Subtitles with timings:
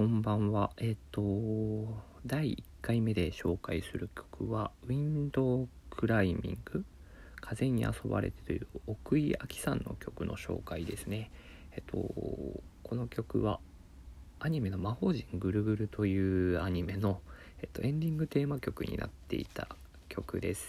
[0.00, 0.70] こんばんは。
[0.78, 1.22] えっ、と、
[2.24, 6.86] 第1回目で紹介する曲は、ウィンドウクライミング、
[7.42, 11.30] 風に遊ばれてという奥井亜紀さんの曲の紹介ですね。
[11.72, 13.60] えっ、と、この曲は、
[14.38, 16.18] アニメの魔法陣ぐるぐるとい
[16.54, 17.20] うアニメの、
[17.60, 19.68] えっと、エンディングテーマ曲になっていた
[20.08, 20.64] 曲です。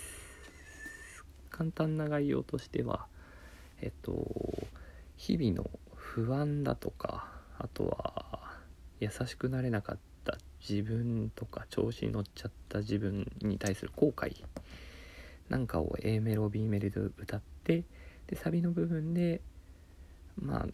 [1.49, 3.07] 簡単な概要としては、
[3.79, 4.67] えっと、
[5.15, 8.40] 日々の不安だとか、あとは
[9.01, 10.37] 優しくなれなかった。
[10.67, 12.79] 自分とか調子に乗っちゃった。
[12.79, 14.41] 自分に対する後悔。
[15.49, 17.83] なんかを A メロ B メロで歌って。
[18.27, 19.41] でサビの部分で
[20.41, 20.67] まあ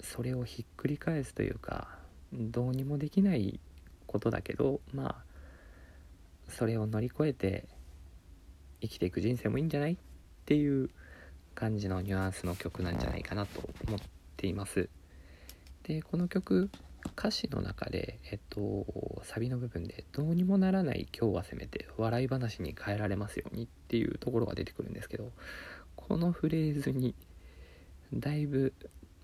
[0.00, 1.98] それをひっくり返すというか
[2.32, 3.58] どうにもできない
[4.06, 5.16] ことだけどまあ
[6.48, 7.66] それを乗り越えて
[8.80, 9.94] 生きていく人生もいいんじゃない？
[9.94, 9.96] っ
[10.46, 10.90] ていう
[11.56, 14.00] 感じのニュアンスの曲なんじゃないかなと思っ
[14.36, 14.88] ています。
[15.82, 16.70] でこの曲
[17.16, 25.32] 歌詞の中で、えっと、サビの部分で「どうにもならない今日はせめて笑い話に変えられますように」っていうところが出てくるんですけど
[25.96, 27.14] このフレーズに
[28.12, 28.74] だいぶ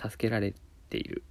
[0.00, 0.55] 助けられ
[0.88, 1.22] ている。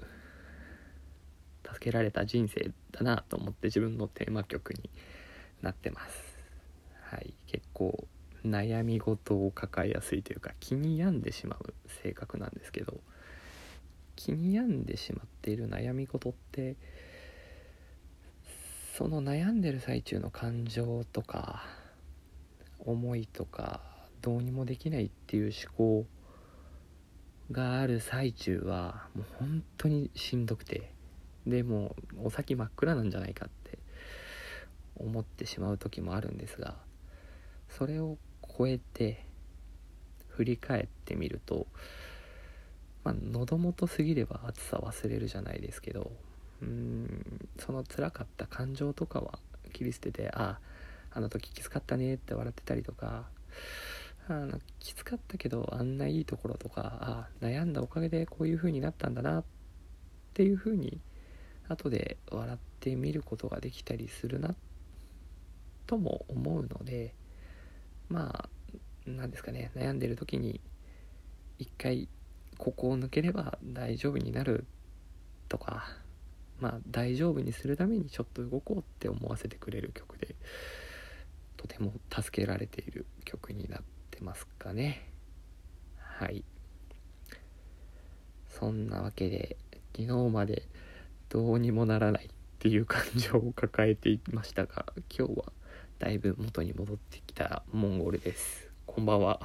[1.68, 4.90] 助けられた人生だなと思って自分のテーマ曲に
[5.62, 6.38] なってます。
[7.02, 7.34] はい。
[7.48, 8.08] 結構
[8.46, 13.02] 悩み事を抱えやすいというか気に病んでしまう性格なんですけど
[14.16, 16.76] 気に病んでしまっている悩み事って
[18.98, 21.64] その悩んでる最中の感情とか
[22.80, 23.82] 思いとか
[24.22, 26.06] どうにもできないっていう思考
[27.52, 30.92] がある最中はもう本当にしんどくて
[31.46, 33.78] でもお先真っ暗なんじゃないかって
[34.96, 36.76] 思ってしまう時もあるんですが
[37.70, 38.18] それを
[38.58, 39.26] 超えて
[40.30, 41.68] 振り返ってみると
[43.06, 46.12] まあ、喉元過ぎれば暑さ忘れるじゃないですけど
[46.62, 49.40] うんその辛かった感情とかは
[49.72, 50.58] 切り捨ててあ
[51.14, 53.26] ああの時きつかったねって笑ってたりとか
[54.28, 59.44] あのきつかったけどあんないいところとかあ悩んだおかげでこういう風になったんだなっ
[60.34, 61.00] ていう風に
[61.70, 64.56] 後で笑ってみることができたりするな
[65.86, 67.14] とも思うので
[68.10, 68.50] まあ
[69.06, 70.60] 何ですかね悩んでる時に
[71.60, 72.10] 一回
[72.58, 74.66] ここを抜ければ大丈夫になる
[75.50, 75.88] とか
[76.60, 80.36] まあ大丈夫にするためにちょっと動こうって思わせてくれる曲で
[81.58, 85.10] とても助けられている曲になってますかね。
[85.98, 86.44] はい。
[88.48, 89.58] そんなわけで
[89.98, 90.64] 昨日まで
[91.30, 92.30] どうにもならないっ
[92.60, 95.52] ていう感情を抱えていましたが今日は
[96.00, 98.70] だいぶ元に戻ってきたモンゴルです。
[98.86, 99.42] こんばんは。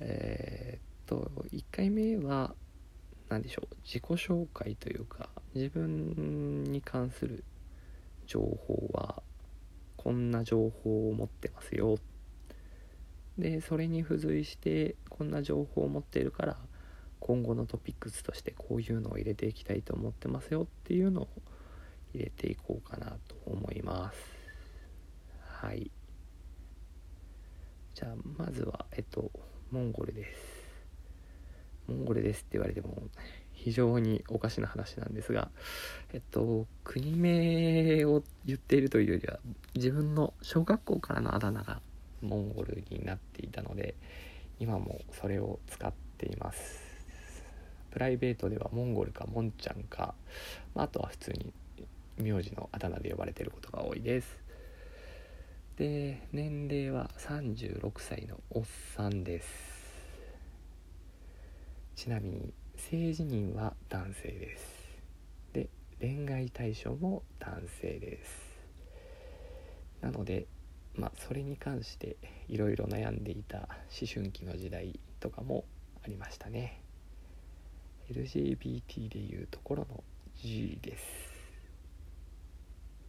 [0.00, 2.54] えーと1回目は
[3.28, 7.44] 何でしょう自己紹介というか自分に関する
[8.26, 9.22] 情報は
[9.96, 11.96] こんな情報を持ってますよ。
[13.38, 16.56] でそれに付随してこんな情報を持っているから
[17.18, 21.28] 今後のトピックスとしてこういうのを入れていきたいと思ってますよっていうのを
[22.12, 24.18] 入れていこうかなと思います。
[25.40, 25.90] はい。
[27.94, 29.30] じゃあまずはえっと
[29.70, 30.63] モンゴルです。
[31.88, 33.02] モンゴルですって言われても
[33.52, 35.48] 非常におかしな話なんですが、
[36.12, 39.38] えっと、国名を言っているというよりは
[39.74, 41.80] 自分の小学校からのあだ名が
[42.20, 43.94] モンゴルになっていたので
[44.58, 46.84] 今もそれを使っています。
[47.90, 50.14] プライベートではモンゴルかモンちゃんか、
[50.74, 51.52] まあ、あとは普通に
[52.18, 54.36] 名字のあだ名で呼ばれていることが多いです。
[55.76, 58.64] で年齢は36歳のおっ
[58.96, 59.83] さんです。
[61.96, 64.64] ちなみに性自認は男性です。
[65.52, 65.68] で
[66.00, 68.30] 恋愛対象も男性です。
[70.00, 70.46] なので
[70.96, 72.16] まあそれに関して
[72.48, 75.64] いろいろ悩んでいた思春期の時代とかも
[76.04, 76.82] ありましたね。
[78.10, 80.02] LGBT でいうところの
[80.36, 81.04] G です。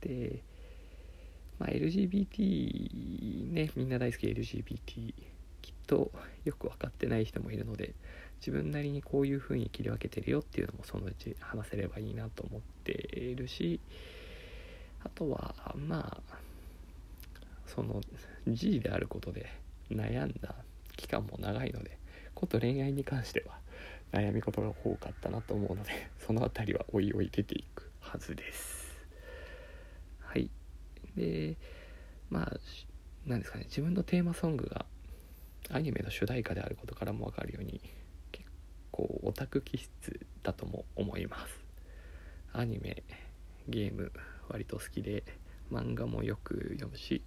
[0.02, 0.44] で
[1.58, 5.14] まあ LGBT ねみんな大好き LGBT
[5.62, 6.12] きっと
[6.44, 7.96] よく分かってない人もいるので
[8.40, 13.80] 自分なりにこういう風に切り分けてるよっていうのもそのうち話せればいいなと思っているし
[15.04, 16.36] あとはまあ
[17.66, 18.02] その
[18.48, 19.48] G であることで
[19.92, 20.56] 悩んだ
[20.96, 21.98] 期間も長いので
[22.34, 23.58] こと恋愛に関しては
[24.12, 28.96] 悩み事が多かったなと思うので その辺りはおいおい出ていくはずです。
[30.20, 30.50] はい。
[31.16, 31.56] で
[32.30, 32.60] まあ
[33.26, 33.66] 何ですかね。
[33.66, 34.86] 自分のテーマソングが
[35.70, 37.82] アニメの主題歌であることからも分かるように
[39.36, 39.90] タク気質
[40.44, 41.66] だとも思います。
[42.54, 43.04] アニメ
[43.68, 44.12] ゲーム
[44.48, 45.24] 割と好きで
[45.72, 47.22] 漫画もよく読むし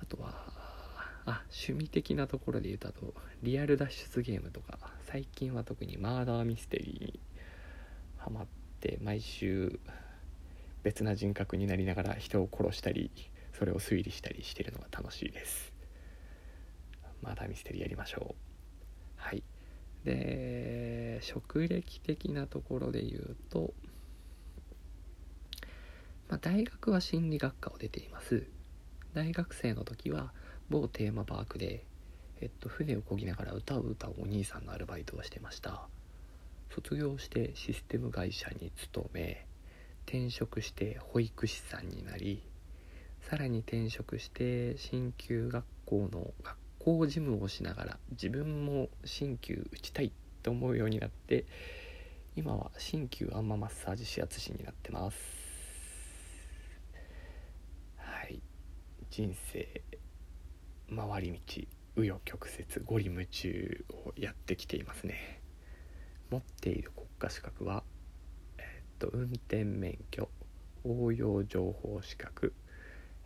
[0.00, 0.34] あとは
[1.24, 4.78] あ趣味的なところで言うととリアル脱出ゲームとか
[5.10, 7.20] 最近は特にマーダーミステリーに
[8.18, 8.46] ハマっ
[8.80, 9.80] て毎週
[10.82, 13.10] 別な人格になりながら人を殺したり
[13.58, 15.72] それを推理したりしてるのが楽しいです。
[17.22, 18.34] マーダーミステリーやりましょう。
[19.16, 19.42] はい。
[20.06, 23.74] で職歴的なところで言うと、
[26.28, 28.46] まあ、大学は心理学科を出ています。
[29.14, 30.32] 大学生の時は
[30.70, 31.84] 某テーマパークで、
[32.40, 35.88] えっと、船を漕ぎながら歌を歌うお兄さんのアルバイトをしてました。
[36.70, 39.46] 卒業してシステム会社に勤め
[40.04, 42.42] 転職して保育士さんになり
[43.28, 46.56] さらに転職して鍼灸学校の学
[46.86, 50.12] 校事務をしながら自分も鍼灸打ちたい
[50.44, 51.44] と思うようになって
[52.36, 55.16] 今は鍼灸あんまマッサージ指圧師になってます。
[57.96, 58.40] はい。
[59.10, 59.82] 人生
[60.94, 61.32] 回り
[61.96, 65.40] 道紆余曲折五里夢中をやってきていますね。
[66.30, 67.82] 持っている国家資格は
[68.58, 70.28] えー、っと運転免許
[70.84, 72.52] 応用情報資格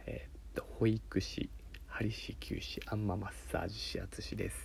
[0.07, 1.51] えー、っと保育士
[2.00, 4.56] 針師灸師あんまマッサージ指圧師です。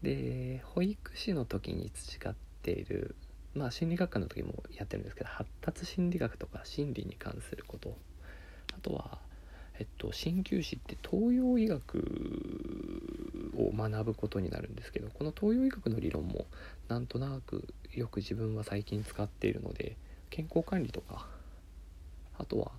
[0.00, 3.16] で保育士の時に培っている
[3.52, 7.96] まあ心理学科の時もやってるんですけど発達心理学とか心理に関すること。
[8.76, 9.18] あとは
[9.80, 11.98] えっと鍼灸師って東洋医学
[13.56, 16.46] を学ぶことになるんですけどこの東洋医学の理論も
[16.86, 19.96] なんとなくよく自分は最近使っているので
[20.30, 21.26] 健康管理とか
[22.38, 22.70] あとは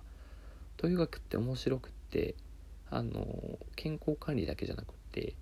[0.78, 2.34] 東洋医学って面白くって
[2.90, 5.34] あの健康管理だけじゃなくって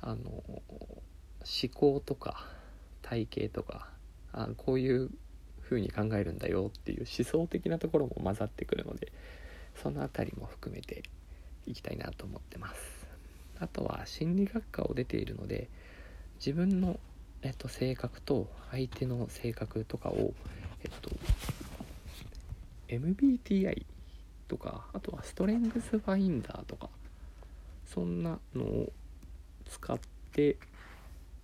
[0.00, 0.62] あの思
[1.72, 2.46] 考とか
[3.02, 3.88] 体型とか
[4.32, 5.10] あこういう
[5.62, 9.12] 風に考えるんだよっていう思想的なところも混ざってくるので
[9.82, 11.02] その辺りも含めて
[11.66, 13.06] いきたいなと思ってます。
[13.60, 15.68] あとは心理学科を出ているので
[16.36, 16.98] 自分の、
[17.42, 20.34] えっと、性格と相手の性格とかを
[20.82, 21.10] えっと
[22.88, 23.86] MBTI
[24.48, 26.88] とかあとはストレングスファインダーとか
[27.86, 28.92] そんなのを
[29.68, 29.98] 使っ
[30.32, 30.56] て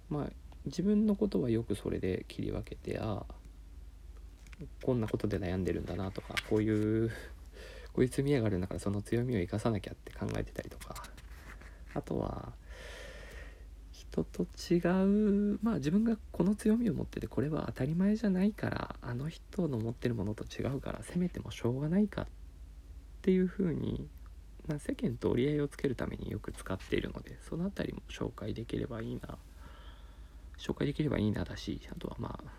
[0.09, 0.27] まあ
[0.67, 3.25] 自分のことはよくそれで切り分けてあ
[4.83, 7.11] こんなことで悩んでるんだなとかこういう
[7.93, 11.03] こういう積み上がるんだからその強みを生かさなきゃって考えてたりとか
[11.95, 12.53] あとは
[13.91, 14.79] 人と違
[15.55, 22.27] うまあ自分がこの強みを持っててこれは当たり前じゃないからあの人の持ってるものと違うからせめてもしょうがないかっ
[23.23, 24.09] ていうふうに、
[24.79, 29.39] 世間と折り合いをつけるためによく使っているのでその辺りも紹介できればいいな
[30.59, 32.51] 紹介できればいいなだしあとはまあ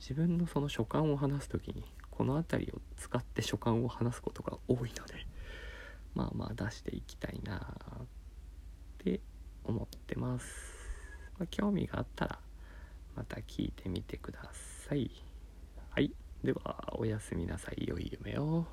[0.00, 5.26] 自分のその所感を話す時にこの辺りを使って所感を話すことが多いので
[6.14, 8.06] まあまあ出していきたいなっ
[8.98, 9.20] て
[9.64, 10.46] 思ってます、
[11.38, 12.38] まあ、興味があったら
[13.16, 14.40] また聞いてみてくだ
[14.88, 15.08] さい。
[15.90, 16.12] はい。
[16.42, 17.86] ではおやすみなさい。
[17.86, 18.66] 良い夢を。